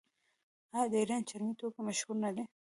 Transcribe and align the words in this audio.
آیا 0.73 0.89
د 0.91 0.93
ایران 1.01 1.21
چرمي 1.29 1.53
توکي 1.59 1.81
مشهور 1.87 2.15
نه 2.23 2.29
دي؟ 2.35 2.43